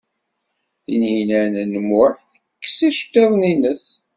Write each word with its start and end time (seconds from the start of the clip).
Tinhinan 0.83 1.53
u 1.79 1.81
Muḥ 1.89 2.15
tekkes 2.31 2.77
iceḍḍiḍen-nnes. 2.89 3.85